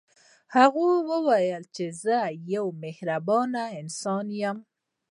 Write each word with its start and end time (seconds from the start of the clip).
هغه 0.55 0.89
وايي 1.27 1.57
چې 1.75 1.85
زه 2.03 2.17
یو 2.53 2.65
مهربانه 2.83 3.63
انسان 3.81 4.25
یم 4.41 4.57